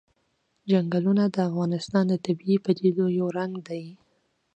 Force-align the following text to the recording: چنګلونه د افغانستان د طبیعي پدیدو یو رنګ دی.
چنګلونه 0.69 1.23
د 1.35 1.37
افغانستان 1.49 2.03
د 2.09 2.13
طبیعي 2.25 2.57
پدیدو 2.65 3.05
یو 3.19 3.27
رنګ 3.37 3.53
دی. 3.67 3.83